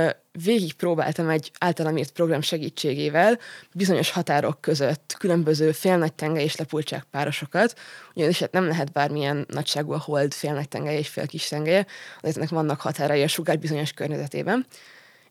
végig 0.44 0.74
próbáltam 0.74 1.30
egy 1.30 1.52
általam 1.60 1.98
írt 1.98 2.12
program 2.12 2.42
segítségével 2.42 3.40
bizonyos 3.74 4.12
határok 4.12 4.62
között 4.62 5.16
különböző 5.18 5.72
félnagy 5.72 6.14
tengely 6.14 6.44
és 6.44 6.56
lepultság 6.56 7.04
párosokat, 7.12 7.80
ugyanis 8.14 8.40
hát 8.40 8.52
nem 8.52 8.68
lehet 8.68 8.92
bármilyen 8.92 9.46
nagyságú 9.50 9.92
a 9.92 10.00
hold 10.00 10.34
félnagy 10.34 10.68
tengely 10.68 10.98
és 10.98 11.08
fél 11.08 11.28
kis 11.28 11.48
tengelye, 11.48 11.86
ennek 12.22 12.50
vannak 12.50 12.82
határai 12.82 13.24
a 13.24 13.28
sugár 13.28 13.60
bizonyos 13.60 13.92
környezetében. 13.92 14.66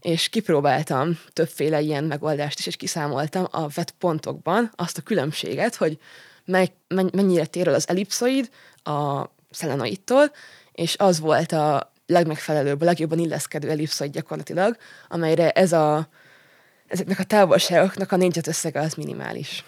És 0.00 0.28
kipróbáltam 0.28 1.18
többféle 1.32 1.80
ilyen 1.80 2.04
megoldást 2.04 2.58
is, 2.58 2.66
és 2.66 2.76
kiszámoltam 2.76 3.46
a 3.50 3.68
vett 3.68 3.90
pontokban 3.90 4.70
azt 4.76 4.98
a 4.98 5.02
különbséget, 5.02 5.74
hogy 5.74 5.98
mennyire 7.12 7.46
tér 7.46 7.68
el 7.68 7.74
az 7.74 7.88
ellipszoid 7.88 8.50
a 8.82 9.24
szelenoidtól, 9.50 10.32
és 10.72 10.96
az 10.98 11.20
volt 11.20 11.52
a 11.52 11.93
legmegfelelőbb, 12.06 12.80
a 12.80 12.84
legjobban 12.84 13.18
illeszkedő 13.18 13.70
ellipszoid 13.70 14.12
gyakorlatilag, 14.12 14.76
amelyre 15.08 15.50
ez 15.50 15.72
a, 15.72 16.08
ezeknek 16.86 17.18
a 17.18 17.24
távolságoknak 17.24 18.12
a 18.12 18.16
négyzet 18.16 18.46
összege 18.46 18.80
az 18.80 18.94
minimális. 18.94 19.64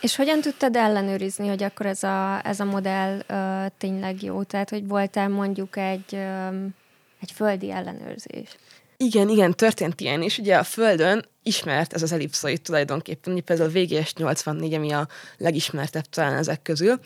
És 0.00 0.16
hogyan 0.16 0.40
tudtad 0.40 0.76
ellenőrizni, 0.76 1.48
hogy 1.48 1.62
akkor 1.62 1.86
ez 1.86 2.02
a, 2.02 2.46
ez 2.46 2.60
a 2.60 2.64
modell 2.64 3.22
uh, 3.28 3.72
tényleg 3.78 4.22
jó? 4.22 4.42
Tehát, 4.42 4.70
hogy 4.70 4.86
voltál 4.86 5.28
mondjuk 5.28 5.76
egy, 5.76 6.12
um, 6.12 6.74
egy 7.20 7.32
földi 7.32 7.70
ellenőrzés? 7.70 8.56
Igen, 8.96 9.28
igen, 9.28 9.54
történt 9.54 10.00
ilyen 10.00 10.22
is. 10.22 10.38
Ugye 10.38 10.56
a 10.56 10.62
Földön 10.62 11.24
ismert 11.42 11.92
ez 11.92 12.02
az 12.02 12.12
ellipszoid 12.12 12.60
tulajdonképpen, 12.60 13.44
például 13.44 13.68
a 13.68 13.72
VGS 13.72 14.14
84, 14.14 14.74
ami 14.74 14.92
a 14.92 15.08
legismertebb 15.36 16.04
talán 16.04 16.36
ezek 16.36 16.62
közül, 16.62 17.00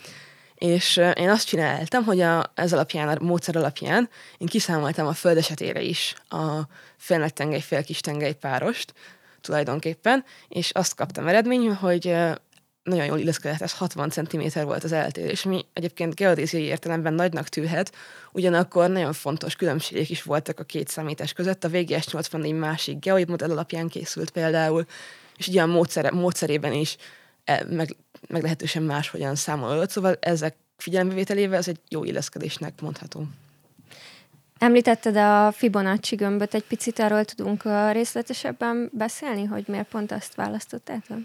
és 0.63 0.97
én 1.15 1.29
azt 1.29 1.47
csináltam, 1.47 2.03
hogy 2.03 2.21
a, 2.21 2.51
ez 2.55 2.73
alapján, 2.73 3.07
a 3.07 3.23
módszer 3.23 3.55
alapján 3.55 4.09
én 4.37 4.47
kiszámoltam 4.47 5.07
a 5.07 5.13
föld 5.13 5.37
esetére 5.37 5.81
is 5.81 6.15
a 6.29 6.59
félnagy 6.97 7.33
tengely, 7.33 7.59
fél 7.59 7.83
kis 7.83 7.99
tengely 7.99 8.33
párost 8.33 8.93
tulajdonképpen, 9.41 10.23
és 10.47 10.71
azt 10.71 10.95
kaptam 10.95 11.27
eredmény, 11.27 11.69
hogy 11.69 12.15
nagyon 12.83 13.05
jól 13.05 13.17
illeszkedett, 13.17 13.61
ez 13.61 13.73
60 13.73 14.09
cm 14.09 14.41
volt 14.63 14.83
az 14.83 14.91
eltérés, 14.91 15.45
ami 15.45 15.65
egyébként 15.73 16.15
geodéziai 16.15 16.63
értelemben 16.63 17.13
nagynak 17.13 17.47
tűhet, 17.47 17.91
ugyanakkor 18.31 18.89
nagyon 18.89 19.13
fontos 19.13 19.55
különbségek 19.55 20.09
is 20.09 20.23
voltak 20.23 20.59
a 20.59 20.63
két 20.63 20.87
számítás 20.87 21.33
között. 21.33 21.63
A 21.63 21.69
VGS 21.69 22.07
84 22.07 22.53
másik 22.53 22.99
geoid 22.99 23.29
modell 23.29 23.51
alapján 23.51 23.87
készült 23.87 24.29
például, 24.29 24.85
és 25.37 25.47
ugye 25.47 25.61
a 25.61 25.65
módszer, 25.65 26.11
módszerében 26.11 26.73
is 26.73 26.97
E, 27.43 27.65
meg, 27.69 27.95
meglehetősen 28.27 28.83
máshogyan 28.83 29.35
számolod, 29.35 29.89
szóval 29.89 30.17
ezek 30.19 30.55
figyelembevételével 30.77 31.57
ez 31.57 31.67
egy 31.67 31.79
jó 31.89 32.03
illeszkedésnek 32.03 32.81
mondható. 32.81 33.27
Említetted 34.57 35.15
a 35.15 35.51
Fibonacci 35.51 36.15
gömböt, 36.15 36.53
egy 36.53 36.63
picit 36.63 36.99
arról 36.99 37.25
tudunk 37.25 37.63
részletesebben 37.91 38.89
beszélni, 38.93 39.43
hogy 39.43 39.63
miért 39.67 39.87
pont 39.87 40.11
azt 40.11 40.35
választottátok? 40.35 41.19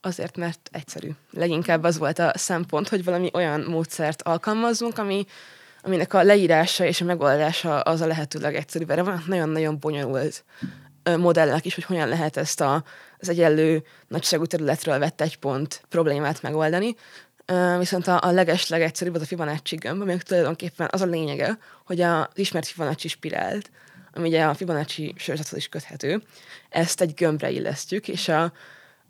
Azért, 0.00 0.36
mert 0.36 0.70
egyszerű. 0.72 1.08
Leginkább 1.30 1.82
az 1.82 1.98
volt 1.98 2.18
a 2.18 2.32
szempont, 2.34 2.88
hogy 2.88 3.04
valami 3.04 3.30
olyan 3.32 3.60
módszert 3.60 4.22
alkalmazzunk, 4.22 4.98
ami, 4.98 5.26
aminek 5.82 6.14
a 6.14 6.22
leírása 6.22 6.84
és 6.84 7.00
a 7.00 7.04
megoldása 7.04 7.80
az 7.80 8.00
a 8.00 8.06
lehető 8.06 8.38
legegyszerűbb. 8.38 8.90
Erre 8.90 9.02
van 9.02 9.22
nagyon-nagyon 9.26 9.78
bonyolult 9.78 10.44
modellek 11.16 11.64
is, 11.64 11.74
hogy 11.74 11.84
hogyan 11.84 12.08
lehet 12.08 12.36
ezt 12.36 12.60
a, 12.60 12.84
az 13.18 13.28
egyenlő 13.28 13.82
nagyságú 14.08 14.46
területről 14.46 14.98
vett 14.98 15.20
egy 15.20 15.38
pont 15.38 15.82
problémát 15.88 16.42
megoldani. 16.42 16.94
Viszont 17.78 18.06
a, 18.06 18.20
a 18.22 18.30
leges 18.30 18.70
az 18.70 19.20
a 19.20 19.24
Fibonacci 19.24 19.76
gömb, 19.76 20.00
aminek 20.00 20.22
tulajdonképpen 20.22 20.88
az 20.90 21.00
a 21.00 21.06
lényege, 21.06 21.58
hogy 21.84 22.00
az 22.00 22.26
ismert 22.34 22.66
Fibonacci 22.66 23.08
spirált, 23.08 23.70
ami 24.14 24.28
ugye 24.28 24.44
a 24.44 24.54
Fibonacci 24.54 25.14
sorozathoz 25.16 25.58
is 25.58 25.68
köthető, 25.68 26.22
ezt 26.68 27.00
egy 27.00 27.14
gömbre 27.14 27.50
illesztjük, 27.50 28.08
és 28.08 28.28
a, 28.28 28.52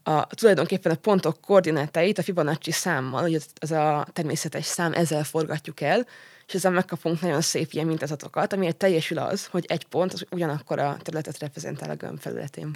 a, 0.02 0.26
tulajdonképpen 0.26 0.92
a 0.92 0.94
pontok 0.94 1.40
koordinátáit 1.40 2.18
a 2.18 2.22
Fibonacci 2.22 2.70
számmal, 2.70 3.20
hogy 3.20 3.42
az 3.60 3.70
a 3.70 4.06
természetes 4.12 4.64
szám, 4.64 4.92
ezzel 4.92 5.24
forgatjuk 5.24 5.80
el, 5.80 6.06
és 6.50 6.56
ezzel 6.56 6.70
megkapunk 6.70 7.20
nagyon 7.20 7.40
szép 7.40 7.72
ilyen 7.72 7.86
mintázatokat, 7.86 8.52
amiért 8.52 8.76
teljesül 8.76 9.18
az, 9.18 9.46
hogy 9.46 9.64
egy 9.68 9.84
pont 9.84 10.12
az 10.12 10.26
ugyanakkor 10.30 10.78
a 10.78 10.96
területet 11.02 11.38
reprezentál 11.38 11.90
a 11.90 11.94
gömb 11.94 12.18
felületén. 12.18 12.70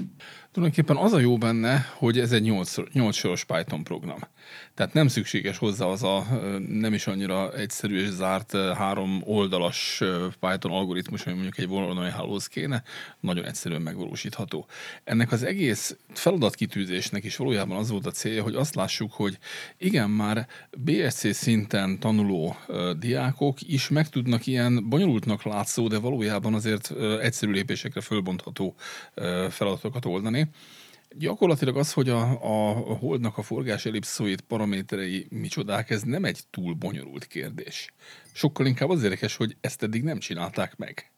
Tulajdonképpen 0.52 0.96
az 0.96 1.12
a 1.12 1.18
jó 1.18 1.38
benne, 1.38 1.86
hogy 1.94 2.18
ez 2.18 2.32
egy 2.32 2.42
8, 2.42 2.74
8 2.92 3.16
soros 3.16 3.44
Python 3.44 3.84
program. 3.84 4.18
Tehát 4.74 4.92
nem 4.92 5.08
szükséges 5.08 5.58
hozzá 5.58 5.84
az 5.84 6.02
a 6.02 6.26
nem 6.68 6.94
is 6.94 7.06
annyira 7.06 7.52
egyszerű 7.52 8.02
és 8.02 8.08
zárt 8.08 8.56
három 8.56 9.22
oldalas 9.24 10.02
Python 10.40 10.72
algoritmus, 10.72 11.26
ami 11.26 11.34
mondjuk 11.34 11.58
egy 11.58 11.68
vonalonai 11.68 12.10
hálóz 12.10 12.46
kéne, 12.46 12.82
nagyon 13.20 13.44
egyszerűen 13.44 13.82
megvalósítható. 13.82 14.66
Ennek 15.04 15.32
az 15.32 15.42
egész 15.42 15.96
feladatkitűzésnek 16.12 17.24
is 17.24 17.36
valójában 17.36 17.76
az 17.76 17.90
volt 17.90 18.06
a 18.06 18.10
célja, 18.10 18.42
hogy 18.42 18.54
azt 18.54 18.74
lássuk, 18.74 19.12
hogy 19.12 19.38
igen, 19.78 20.10
már 20.10 20.46
BSC 20.78 21.34
szinten 21.34 21.98
tanuló 21.98 22.56
diákok 22.98 23.62
is 23.66 23.88
meg 23.88 24.08
tudnak 24.08 24.46
ilyen 24.46 24.88
bonyolultnak 24.88 25.42
látszó, 25.42 25.88
de 25.88 25.98
valójában 25.98 26.54
azért 26.54 26.90
egyszerű 27.20 27.52
lépésekre 27.52 28.00
fölbontható 28.00 28.74
feladatokat 29.50 30.04
oldani. 30.04 30.48
Gyakorlatilag 31.18 31.76
az, 31.76 31.92
hogy 31.92 32.08
a, 32.08 32.20
a 32.30 32.72
holdnak 32.94 33.38
a 33.38 33.42
forgás 33.42 33.86
ellipszoid 33.86 34.40
paraméterei 34.40 35.26
micsodák, 35.30 35.90
ez 35.90 36.02
nem 36.02 36.24
egy 36.24 36.40
túl 36.50 36.74
bonyolult 36.74 37.26
kérdés. 37.26 37.92
Sokkal 38.32 38.66
inkább 38.66 38.90
az 38.90 39.02
érdekes, 39.02 39.36
hogy 39.36 39.56
ezt 39.60 39.82
eddig 39.82 40.02
nem 40.02 40.18
csinálták 40.18 40.76
meg. 40.76 41.12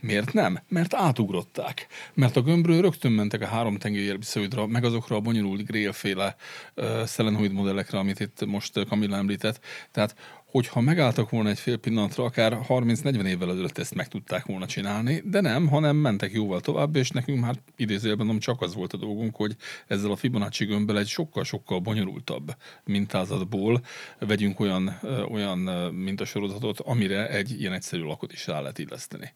Miért 0.00 0.32
nem? 0.32 0.58
Mert 0.68 0.94
átugrották. 0.94 1.86
Mert 2.14 2.36
a 2.36 2.42
gömbről 2.42 2.80
rögtön 2.80 3.12
mentek 3.12 3.40
a 3.40 3.46
három 3.46 3.78
tengeri 3.78 4.08
ellipszoidra, 4.08 4.66
meg 4.66 4.84
azokra 4.84 5.16
a 5.16 5.20
bonyolult 5.20 5.64
grél-féle 5.64 6.36
uh, 6.74 7.04
szelenoid 7.04 7.52
modellekre, 7.52 7.98
amit 7.98 8.20
itt 8.20 8.46
most 8.46 8.86
Kamilla 8.86 9.16
említett. 9.16 9.60
Tehát 9.90 10.14
hogyha 10.54 10.80
megálltak 10.80 11.30
volna 11.30 11.48
egy 11.48 11.58
fél 11.58 11.76
pillanatra, 11.76 12.24
akár 12.24 12.58
30-40 12.68 13.24
évvel 13.24 13.50
ezelőtt 13.50 13.78
ezt 13.78 13.94
meg 13.94 14.08
tudták 14.08 14.46
volna 14.46 14.66
csinálni, 14.66 15.22
de 15.24 15.40
nem, 15.40 15.68
hanem 15.68 15.96
mentek 15.96 16.32
jóval 16.32 16.60
tovább, 16.60 16.96
és 16.96 17.10
nekünk 17.10 17.40
már 17.40 17.54
idézőjelben 17.76 18.26
nem 18.26 18.38
csak 18.38 18.60
az 18.60 18.74
volt 18.74 18.92
a 18.92 18.96
dolgunk, 18.96 19.36
hogy 19.36 19.56
ezzel 19.86 20.10
a 20.10 20.16
Fibonacci 20.16 20.64
gömbbel 20.64 20.98
egy 20.98 21.06
sokkal-sokkal 21.06 21.78
bonyolultabb 21.78 22.56
mintázatból 22.84 23.84
vegyünk 24.18 24.60
olyan, 24.60 25.00
olyan 25.30 25.58
mintasorozatot, 25.94 26.80
amire 26.80 27.28
egy 27.28 27.60
ilyen 27.60 27.72
egyszerű 27.72 28.02
lakot 28.02 28.32
is 28.32 28.46
rá 28.46 28.60
lehet 28.60 28.78
illeszteni. 28.78 29.32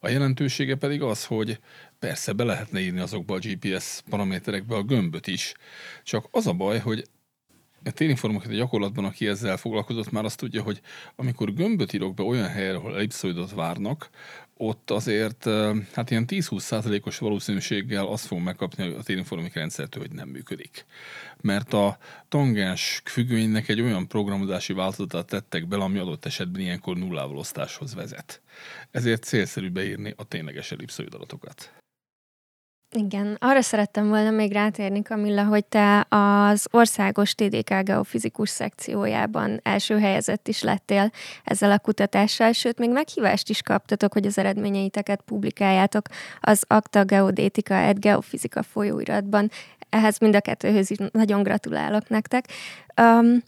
A 0.00 0.08
jelentősége 0.08 0.74
pedig 0.74 1.02
az, 1.02 1.24
hogy 1.24 1.58
persze 1.98 2.32
be 2.32 2.44
lehetne 2.44 2.80
írni 2.80 3.00
azokba 3.00 3.34
a 3.34 3.38
GPS 3.38 4.02
paraméterekbe 4.10 4.76
a 4.76 4.82
gömböt 4.82 5.26
is, 5.26 5.54
csak 6.04 6.28
az 6.30 6.46
a 6.46 6.52
baj, 6.52 6.78
hogy 6.78 7.04
térinformokat 7.90 8.50
a 8.50 8.54
gyakorlatban, 8.54 9.04
aki 9.04 9.26
ezzel 9.26 9.56
foglalkozott, 9.56 10.10
már 10.10 10.24
azt 10.24 10.38
tudja, 10.38 10.62
hogy 10.62 10.80
amikor 11.16 11.52
gömböt 11.52 11.92
írok 11.92 12.14
be 12.14 12.22
olyan 12.22 12.48
helyre, 12.48 12.76
ahol 12.76 12.96
ellipszoidot 12.96 13.52
várnak, 13.52 14.10
ott 14.56 14.90
azért 14.90 15.44
hát 15.92 16.10
ilyen 16.10 16.24
10-20 16.28 16.58
százalékos 16.58 17.18
valószínűséggel 17.18 18.06
azt 18.06 18.26
fogom 18.26 18.44
megkapni 18.44 18.94
a 18.94 19.02
térinformik 19.02 19.54
rendszertől, 19.54 20.02
hogy 20.02 20.12
nem 20.12 20.28
működik. 20.28 20.86
Mert 21.40 21.72
a 21.72 21.98
tangens 22.28 23.02
függvénynek 23.04 23.68
egy 23.68 23.80
olyan 23.80 24.08
programozási 24.08 24.72
változatát 24.72 25.26
tettek 25.26 25.68
bele, 25.68 25.84
ami 25.84 25.98
adott 25.98 26.24
esetben 26.24 26.62
ilyenkor 26.62 26.96
nullával 26.96 27.36
osztáshoz 27.36 27.94
vezet. 27.94 28.40
Ezért 28.90 29.22
célszerű 29.22 29.70
beírni 29.70 30.14
a 30.16 30.24
tényleges 30.24 30.72
ellipszoid 30.72 31.14
adatokat. 31.14 31.83
Igen, 32.98 33.36
arra 33.40 33.62
szerettem 33.62 34.08
volna 34.08 34.30
még 34.30 34.52
rátérni, 34.52 35.02
Kamilla, 35.02 35.44
hogy 35.44 35.64
te 35.64 36.06
az 36.08 36.66
országos 36.70 37.34
TDK 37.34 37.82
geofizikus 37.82 38.48
szekciójában 38.48 39.60
első 39.62 39.98
helyezett 39.98 40.48
is 40.48 40.62
lettél 40.62 41.10
ezzel 41.44 41.70
a 41.70 41.78
kutatással, 41.78 42.52
sőt, 42.52 42.78
még 42.78 42.90
meghívást 42.90 43.48
is 43.48 43.62
kaptatok, 43.62 44.12
hogy 44.12 44.26
az 44.26 44.38
eredményeiteket 44.38 45.20
publikáljátok 45.20 46.06
az 46.40 46.64
Akta 46.66 47.04
Geodétika 47.04 47.74
et 47.74 48.00
Geofizika 48.00 48.62
folyóiratban. 48.62 49.50
Ehhez 49.88 50.18
mind 50.18 50.34
a 50.34 50.40
kettőhöz 50.40 50.90
is 50.90 50.98
nagyon 51.12 51.42
gratulálok 51.42 52.08
nektek. 52.08 52.44
Um, 53.00 53.42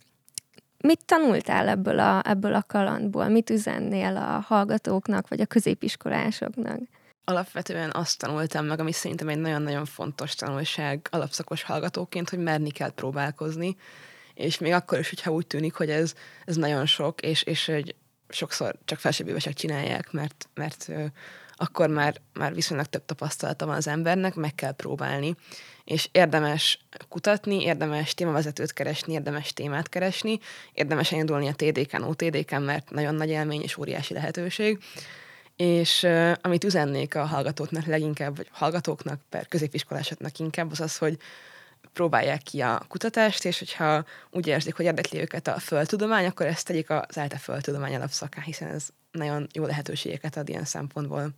mit 0.81 1.05
tanultál 1.05 1.69
ebből 1.69 1.99
a, 1.99 2.23
ebből 2.25 2.55
a 2.55 2.65
kalandból? 2.67 3.29
Mit 3.29 3.51
üzennél 3.51 4.17
a 4.17 4.45
hallgatóknak, 4.47 5.29
vagy 5.29 5.41
a 5.41 5.47
középiskolásoknak? 5.47 6.81
Alapvetően 7.29 7.91
azt 7.95 8.19
tanultam 8.19 8.67
meg, 8.67 8.81
ami 8.81 8.93
szerintem 8.93 9.29
egy 9.29 9.39
nagyon-nagyon 9.39 9.85
fontos 9.85 10.35
tanulság 10.35 11.09
alapszakos 11.11 11.63
hallgatóként, 11.63 12.31
hogy 12.31 12.39
merni 12.39 12.71
kell 12.71 12.91
próbálkozni, 12.91 13.77
és 14.35 14.59
még 14.59 14.73
akkor 14.73 14.99
is, 14.99 15.09
hogyha 15.09 15.31
úgy 15.31 15.47
tűnik, 15.47 15.75
hogy 15.75 15.91
ez, 15.91 16.15
ez 16.45 16.57
nagyon 16.57 16.87
sok, 16.87 17.21
és, 17.21 17.43
és 17.43 17.67
hogy 17.67 17.95
sokszor 18.29 18.75
csak 18.85 18.99
felsőbb 18.99 19.39
csinálják, 19.39 20.13
mert, 20.13 20.49
mert 20.55 20.91
akkor 21.57 21.89
már, 21.89 22.21
már 22.33 22.55
viszonylag 22.55 22.87
több 22.87 23.05
tapasztalata 23.05 23.67
van 23.67 23.77
az 23.77 23.87
embernek, 23.87 24.35
meg 24.35 24.55
kell 24.55 24.73
próbálni. 24.73 25.35
És 25.85 26.09
érdemes 26.13 26.79
kutatni, 27.09 27.63
érdemes 27.63 28.15
témavezetőt 28.15 28.73
keresni, 28.73 29.13
érdemes 29.13 29.53
témát 29.53 29.89
keresni, 29.89 30.39
érdemes 30.73 31.13
elindulni 31.13 31.49
a 31.49 31.55
TDK-n, 31.55 32.03
OTDK-n, 32.03 32.63
mert 32.63 32.91
nagyon 32.91 33.15
nagy 33.15 33.29
élmény 33.29 33.63
és 33.63 33.77
óriási 33.77 34.15
lehetőség 34.15 34.79
és 35.57 36.03
uh, 36.03 36.33
amit 36.41 36.65
üzennék 36.65 37.15
a 37.15 37.25
hallgatóknak 37.25 37.85
leginkább, 37.85 38.37
vagy 38.37 38.49
hallgatóknak, 38.51 39.21
per 39.29 39.49
középiskolásoknak 39.49 40.39
inkább, 40.39 40.71
az 40.71 40.81
az, 40.81 40.99
hogy 40.99 41.19
próbálják 41.93 42.43
ki 42.43 42.61
a 42.61 42.83
kutatást, 42.89 43.45
és 43.45 43.59
hogyha 43.59 44.05
úgy 44.31 44.47
érzik, 44.47 44.75
hogy 44.77 44.85
érdekli 44.85 45.21
őket 45.21 45.49
a 45.49 45.59
földtudomány, 45.59 46.27
akkor 46.27 46.47
ezt 46.47 46.67
tegyék 46.67 46.91
az 46.91 47.17
ELTE 47.17 47.37
földtudomány 47.37 47.95
alapszaká, 47.95 48.41
hiszen 48.41 48.69
ez 48.69 48.89
nagyon 49.11 49.47
jó 49.53 49.65
lehetőségeket 49.65 50.37
ad 50.37 50.49
ilyen 50.49 50.65
szempontból. 50.65 51.31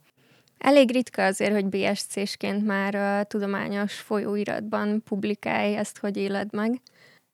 Elég 0.59 0.91
ritka 0.93 1.25
azért, 1.25 1.53
hogy 1.53 1.67
BSC-sként 1.67 2.67
már 2.67 2.95
a 2.95 3.25
tudományos 3.25 3.95
folyóiratban 3.95 5.03
publikálj 5.03 5.77
ezt, 5.77 5.99
hogy 5.99 6.17
éled 6.17 6.53
meg. 6.53 6.81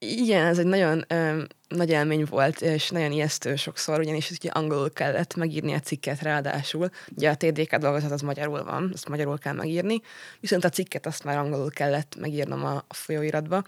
Igen, 0.09 0.45
ez 0.45 0.57
egy 0.57 0.65
nagyon 0.65 1.05
ö, 1.07 1.43
nagy 1.67 1.89
élmény 1.89 2.25
volt, 2.29 2.61
és 2.61 2.89
nagyon 2.89 3.11
ijesztő 3.11 3.55
sokszor, 3.55 3.99
ugyanis 3.99 4.31
ugye 4.31 4.49
angolul 4.49 4.93
kellett 4.93 5.35
megírni 5.35 5.73
a 5.73 5.79
cikket 5.79 6.21
ráadásul. 6.21 6.89
Ugye 7.15 7.29
a 7.29 7.35
TDK 7.35 7.75
dolgozat 7.75 8.11
az 8.11 8.21
magyarul 8.21 8.63
van, 8.63 8.91
ezt 8.93 9.09
magyarul 9.09 9.37
kell 9.37 9.53
megírni, 9.53 10.01
viszont 10.39 10.63
a 10.63 10.69
cikket 10.69 11.05
azt 11.05 11.23
már 11.23 11.37
angolul 11.37 11.71
kellett 11.71 12.15
megírnom 12.19 12.65
a, 12.65 12.83
folyóiratba, 12.89 13.63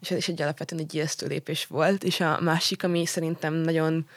és 0.00 0.10
ez 0.10 0.16
is 0.16 0.28
egy 0.28 0.42
alapvetően 0.42 0.82
egy 0.82 0.94
ijesztő 0.94 1.26
lépés 1.26 1.66
volt, 1.66 2.04
és 2.04 2.20
a 2.20 2.40
másik, 2.40 2.84
ami 2.84 3.06
szerintem 3.06 3.54
nagyon 3.54 4.08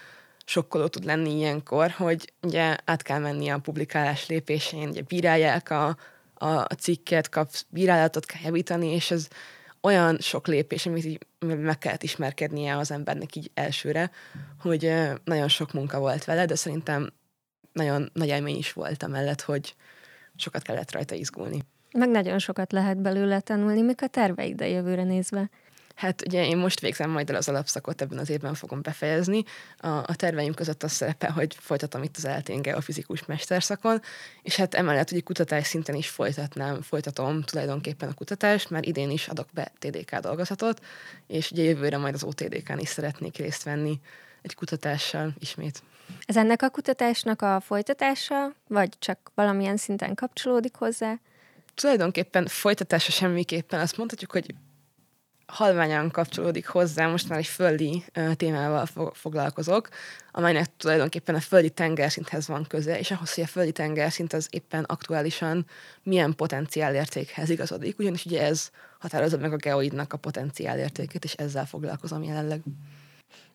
sokkoló 0.46 0.88
tud 0.88 1.06
lenni 1.06 1.36
ilyenkor, 1.36 1.90
hogy 1.90 2.34
ugye 2.42 2.76
át 2.86 3.02
kell 3.02 3.20
menni 3.20 3.50
a 3.50 3.58
publikálás 3.58 4.28
lépésén, 4.28 4.90
ugye 4.90 5.02
bírálják 5.02 5.70
a, 5.70 5.98
a 6.34 6.64
cikket, 6.64 7.30
kapsz 7.30 7.66
bírálatot 7.70 8.26
kell 8.26 8.42
javítani, 8.44 8.88
és 8.88 9.12
ez 9.12 9.28
olyan 9.82 10.18
sok 10.20 10.48
lépés, 10.48 10.86
amit 10.86 11.06
így 11.06 11.26
meg 11.40 11.78
kellett 11.78 12.04
ismerkednie 12.04 12.78
az 12.78 12.92
embernek 12.92 13.36
így 13.36 13.52
elsőre, 13.54 14.12
hogy 14.60 14.94
nagyon 15.24 15.48
sok 15.48 15.74
munka 15.74 16.00
volt 16.00 16.26
vele, 16.26 16.46
de 16.46 16.56
szerintem 16.56 17.14
nagyon 17.74 18.10
nagy 18.14 18.28
élmény 18.28 18.58
is 18.58 18.74
volt 18.74 19.04
amellett, 19.04 19.42
hogy 19.42 19.76
sokat 20.36 20.62
kellett 20.62 20.92
rajta 20.92 21.16
izgulni. 21.16 21.62
Meg 21.92 22.10
nagyon 22.10 22.40
sokat 22.40 22.72
lehet 22.72 23.02
belőle 23.02 23.40
tanulni. 23.40 23.82
Mik 23.82 24.02
a 24.02 24.08
terveid 24.08 24.62
a 24.62 24.66
jövőre 24.66 25.04
nézve? 25.04 25.50
Hát 26.02 26.22
ugye 26.26 26.46
én 26.46 26.58
most 26.58 26.80
végzem 26.80 27.10
majd 27.10 27.30
el 27.30 27.36
az 27.36 27.50
alapszakot, 27.50 28.02
ebben 28.02 28.18
az 28.18 28.30
évben 28.30 28.54
fogom 28.54 28.82
befejezni. 28.82 29.44
A, 29.78 29.88
a 29.88 30.16
terveim 30.16 30.54
között 30.54 30.84
az 30.84 30.92
szerepel, 30.92 31.32
hogy 31.32 31.56
folytatom 31.60 32.04
itt 32.04 32.18
az 32.18 32.26
eltén 32.26 32.62
geofizikus 32.62 33.26
mesterszakon, 33.26 34.02
és 34.42 34.56
hát 34.56 34.74
emellett 34.74 35.12
ugye 35.12 35.22
kutatás 35.22 35.68
szinten 35.68 35.96
is 35.96 36.10
folytatnám, 36.10 36.82
folytatom 36.82 37.42
tulajdonképpen 37.42 38.10
a 38.10 38.14
kutatást, 38.14 38.70
mert 38.70 38.86
idén 38.86 39.10
is 39.10 39.28
adok 39.28 39.48
be 39.54 39.72
TDK 39.80 40.16
dolgozatot, 40.16 40.86
és 41.28 41.52
ugye 41.52 41.64
jövőre 41.64 41.98
majd 41.98 42.14
az 42.14 42.24
OTDK-n 42.24 42.80
is 42.80 42.90
szeretnék 42.90 43.38
részt 43.38 43.64
venni 43.64 44.00
egy 44.42 44.56
kutatással 44.56 45.34
ismét. 45.40 45.84
Ez 46.26 46.38
ennek 46.38 46.62
a 46.62 46.70
kutatásnak 46.70 47.42
a 47.42 47.60
folytatása, 47.60 48.54
vagy 48.68 48.90
csak 49.00 49.32
valamilyen 49.36 49.78
szinten 49.78 50.16
kapcsolódik 50.16 50.76
hozzá? 50.76 51.20
Tulajdonképpen 51.76 52.48
folytatása 52.48 53.12
semmiképpen. 53.12 53.80
Azt 53.80 53.98
mondhatjuk, 53.98 54.32
hogy 54.32 54.56
halványan 55.52 56.12
kapcsolódik 56.12 56.68
hozzá, 56.68 57.08
most 57.08 57.30
már 57.30 57.38
egy 57.40 57.46
földi 57.46 58.04
témával 58.36 58.86
foglalkozok, 59.14 59.90
amelynek 60.32 60.66
tulajdonképpen 60.78 61.36
a 61.36 61.40
földi 61.40 61.70
tengerszinthez 61.70 62.48
van 62.48 62.66
köze, 62.68 63.00
és 63.00 63.12
ahhoz, 63.12 63.34
hogy 63.34 63.44
a 63.44 63.48
földi 63.48 63.72
tengerszint 63.72 64.34
az 64.34 64.48
éppen 64.50 64.84
aktuálisan 64.84 65.66
milyen 66.04 66.36
potenciálértékhez 66.36 67.50
igazodik, 67.50 68.00
ugyanis 68.00 68.26
ugye 68.26 68.42
ez 68.42 68.70
határozza 69.00 69.38
meg 69.38 69.54
a 69.54 69.56
geoidnak 69.56 70.14
a 70.14 70.18
potenciálértékét, 70.18 71.24
és 71.24 71.34
ezzel 71.34 71.66
foglalkozom 71.66 72.24
jelenleg. 72.24 72.62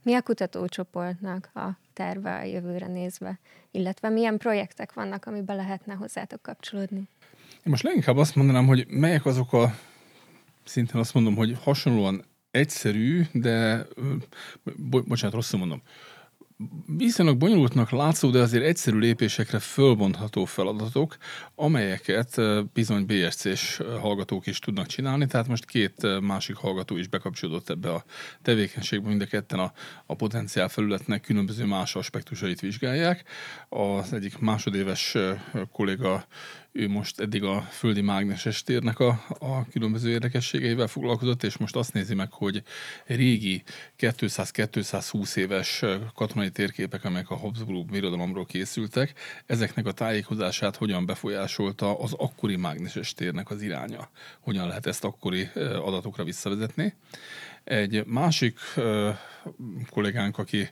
Mi 0.02 0.14
a 0.14 0.22
kutatócsoportnak 0.22 1.50
a 1.54 1.68
terve 1.92 2.36
a 2.36 2.42
jövőre 2.42 2.86
nézve, 2.86 3.38
illetve 3.70 4.08
milyen 4.08 4.36
projektek 4.38 4.92
vannak, 4.92 5.26
amiben 5.26 5.56
lehetne 5.56 5.94
hozzátok 5.94 6.42
kapcsolódni? 6.42 7.08
Én 7.52 7.72
most 7.72 7.82
leginkább 7.82 8.16
azt 8.16 8.34
mondanám, 8.34 8.66
hogy 8.66 8.86
melyek 8.88 9.26
azok 9.26 9.52
a, 9.52 9.74
szintén 10.68 11.00
azt 11.00 11.14
mondom, 11.14 11.36
hogy 11.36 11.56
hasonlóan 11.62 12.24
egyszerű, 12.50 13.22
de, 13.32 13.86
bo- 14.76 15.06
bocsánat, 15.06 15.34
rosszul 15.34 15.58
mondom, 15.58 15.82
viszonylag 16.86 17.36
bonyolultnak 17.36 17.90
látszó, 17.90 18.30
de 18.30 18.38
azért 18.38 18.64
egyszerű 18.64 18.98
lépésekre 18.98 19.58
fölbontható 19.58 20.44
feladatok, 20.44 21.16
amelyeket 21.54 22.40
bizony 22.72 23.06
BSC-s 23.06 23.80
hallgatók 24.00 24.46
is 24.46 24.58
tudnak 24.58 24.86
csinálni, 24.86 25.26
tehát 25.26 25.48
most 25.48 25.64
két 25.64 26.20
másik 26.20 26.56
hallgató 26.56 26.96
is 26.96 27.08
bekapcsolódott 27.08 27.70
ebbe 27.70 27.92
a 27.92 28.04
tevékenységbe, 28.42 29.08
mind 29.08 29.20
a 29.20 29.26
ketten 29.26 29.58
a, 29.58 29.72
a 30.06 30.14
potenciál 30.14 30.68
felületnek 30.68 31.20
különböző 31.20 31.64
más 31.64 31.96
aspektusait 31.96 32.60
vizsgálják. 32.60 33.24
Az 33.68 34.12
egyik 34.12 34.38
másodéves 34.38 35.16
kolléga 35.72 36.26
ő 36.76 36.88
most 36.88 37.20
eddig 37.20 37.44
a 37.44 37.60
földi 37.60 38.00
mágneses 38.00 38.62
térnek 38.62 38.98
a, 38.98 39.24
a 39.38 39.68
különböző 39.68 40.10
érdekességeivel 40.10 40.86
foglalkozott, 40.86 41.42
és 41.42 41.56
most 41.56 41.76
azt 41.76 41.92
nézi 41.92 42.14
meg, 42.14 42.32
hogy 42.32 42.62
régi 43.06 43.62
200-220 43.98 45.36
éves 45.36 45.84
katonai 46.14 46.50
térképek, 46.50 47.04
amelyek 47.04 47.30
a 47.30 47.36
Habsburg 47.36 47.90
birodalomról 47.90 48.46
készültek, 48.46 49.12
ezeknek 49.46 49.86
a 49.86 49.92
tájékozását 49.92 50.76
hogyan 50.76 51.06
befolyásolta 51.06 51.98
az 51.98 52.12
akkori 52.12 52.56
mágneses 52.56 53.14
térnek 53.14 53.50
az 53.50 53.62
iránya. 53.62 54.08
Hogyan 54.40 54.66
lehet 54.68 54.86
ezt 54.86 55.04
akkori 55.04 55.48
adatokra 55.82 56.24
visszavezetni. 56.24 56.94
Egy 57.66 58.06
másik 58.06 58.58
kollégánk, 59.90 60.38
aki 60.38 60.68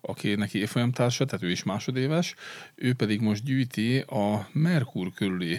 aki 0.00 0.34
neki 0.34 0.58
évfolyamtársa, 0.58 1.24
tehát 1.24 1.44
ő 1.44 1.50
is 1.50 1.62
másodéves, 1.62 2.34
ő 2.74 2.94
pedig 2.94 3.20
most 3.20 3.44
gyűjti 3.44 3.98
a 3.98 4.48
Merkur 4.52 5.12
körüli 5.14 5.58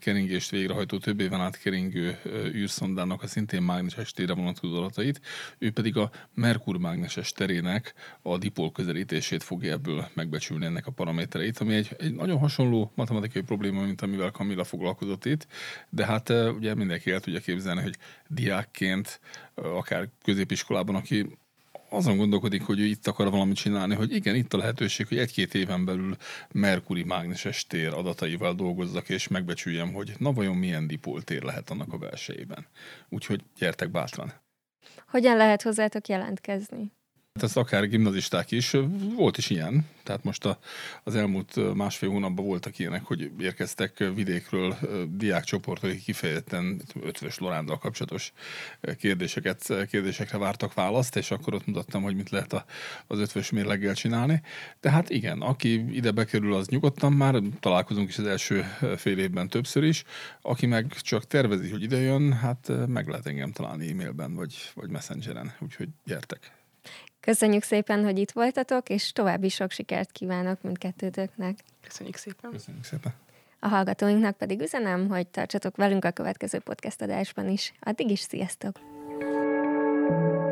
keringést 0.00 0.50
végrehajtó 0.50 0.98
több 0.98 1.20
éven 1.20 1.40
át 1.40 1.58
keringő 1.58 2.18
űrszondának 2.54 3.22
a 3.22 3.26
szintén 3.26 3.62
mágneses 3.62 4.12
térre 4.12 4.34
vonatkozó 4.34 4.76
adatait, 4.76 5.20
ő 5.58 5.70
pedig 5.70 5.96
a 5.96 6.10
Merkur 6.34 6.78
mágneses 6.78 7.32
terének 7.32 7.94
a 8.22 8.38
dipol 8.38 8.72
közelítését 8.72 9.42
fogja 9.42 9.72
ebből 9.72 10.08
megbecsülni 10.14 10.64
ennek 10.64 10.86
a 10.86 10.90
paramétereit, 10.90 11.58
ami 11.58 11.74
egy, 11.74 11.96
egy 11.98 12.14
nagyon 12.14 12.38
hasonló 12.38 12.92
matematikai 12.94 13.42
probléma, 13.42 13.82
mint 13.82 14.02
amivel 14.02 14.30
Kamilla 14.30 14.64
foglalkozott 14.64 15.24
itt, 15.24 15.46
de 15.88 16.06
hát 16.06 16.30
ugye 16.30 16.74
mindenki 16.74 17.10
el 17.10 17.20
tudja 17.20 17.40
képzelni, 17.40 17.82
hogy 17.82 17.96
diákként, 18.28 19.20
akár 19.56 20.08
középiskolában, 20.22 20.94
aki 20.94 21.38
azon 21.88 22.16
gondolkodik, 22.16 22.62
hogy 22.62 22.80
ő 22.80 22.84
itt 22.84 23.06
akar 23.06 23.30
valamit 23.30 23.56
csinálni, 23.56 23.94
hogy 23.94 24.12
igen, 24.12 24.34
itt 24.34 24.52
a 24.52 24.56
lehetőség, 24.56 25.06
hogy 25.08 25.18
egy-két 25.18 25.54
éven 25.54 25.84
belül 25.84 26.16
Merkuri 26.52 27.02
mágneses 27.02 27.66
tér 27.66 27.94
adataival 27.94 28.54
dolgozzak, 28.54 29.08
és 29.08 29.28
megbecsüljem, 29.28 29.92
hogy 29.92 30.14
na 30.18 30.32
vajon 30.32 30.56
milyen 30.56 30.86
dipol 30.86 31.22
tér 31.22 31.42
lehet 31.42 31.70
annak 31.70 31.92
a 31.92 31.98
belsejében. 31.98 32.66
Úgyhogy 33.08 33.40
gyertek 33.58 33.90
bátran. 33.90 34.32
Hogyan 35.06 35.36
lehet 35.36 35.62
hozzátok 35.62 36.08
jelentkezni? 36.08 36.92
Hát 37.36 37.44
ez 37.44 37.56
akár 37.56 37.88
gimnazisták 37.88 38.50
is, 38.50 38.76
volt 39.16 39.38
is 39.38 39.50
ilyen, 39.50 39.86
tehát 40.02 40.24
most 40.24 40.44
a, 40.44 40.58
az 41.04 41.14
elmúlt 41.14 41.74
másfél 41.74 42.08
hónapban 42.08 42.44
voltak 42.44 42.78
ilyenek, 42.78 43.04
hogy 43.04 43.30
érkeztek 43.38 44.04
vidékről 44.14 44.76
diákcsoportok, 45.10 45.90
akik 45.90 46.02
kifejezetten 46.02 46.82
ötvös 47.02 47.38
Lorándal 47.38 47.78
kapcsolatos 47.78 48.32
kérdéseket, 48.98 49.86
kérdésekre 49.90 50.38
vártak 50.38 50.74
választ, 50.74 51.16
és 51.16 51.30
akkor 51.30 51.54
ott 51.54 51.66
mutattam, 51.66 52.02
hogy 52.02 52.16
mit 52.16 52.30
lehet 52.30 52.52
a, 52.52 52.64
az 53.06 53.18
ötvös 53.18 53.50
mérleggel 53.50 53.94
csinálni. 53.94 54.42
De 54.80 54.90
hát 54.90 55.10
igen, 55.10 55.40
aki 55.40 55.94
ide 55.96 56.10
bekerül, 56.10 56.54
az 56.54 56.68
nyugodtan 56.68 57.12
már, 57.12 57.42
találkozunk 57.60 58.08
is 58.08 58.18
az 58.18 58.26
első 58.26 58.64
fél 58.96 59.18
évben 59.18 59.48
többször 59.48 59.82
is, 59.82 60.04
aki 60.42 60.66
meg 60.66 60.92
csak 60.92 61.26
tervezi, 61.26 61.70
hogy 61.70 61.82
ide 61.82 62.00
jön, 62.00 62.32
hát 62.32 62.72
meg 62.86 63.08
lehet 63.08 63.26
engem 63.26 63.52
találni 63.52 63.90
e-mailben, 63.90 64.34
vagy, 64.34 64.54
vagy 64.74 64.90
messengeren, 64.90 65.52
úgyhogy 65.60 65.88
gyertek! 66.04 66.56
Köszönjük 67.20 67.62
szépen, 67.62 68.04
hogy 68.04 68.18
itt 68.18 68.30
voltatok, 68.30 68.88
és 68.88 69.12
további 69.12 69.48
sok 69.48 69.70
sikert 69.70 70.12
kívánok 70.12 70.62
mindkettőtöknek. 70.62 71.58
Köszönjük 71.80 72.16
szépen. 72.16 72.50
Köszönjük 72.50 72.84
szépen. 72.84 73.14
A 73.60 73.68
hallgatóinknak 73.68 74.36
pedig 74.36 74.60
üzenem, 74.60 75.08
hogy 75.08 75.26
tartsatok 75.26 75.76
velünk 75.76 76.04
a 76.04 76.10
következő 76.10 76.58
podcast 76.58 77.02
adásban 77.02 77.48
is. 77.48 77.72
Addig 77.80 78.10
is 78.10 78.20
sziasztok! 78.20 78.78
thank 80.08 80.20
you 80.20 80.45